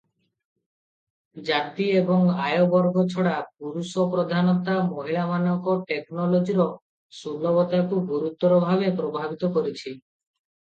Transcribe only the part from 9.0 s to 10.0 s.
ପ୍ରଭାବିତ କରିଛି।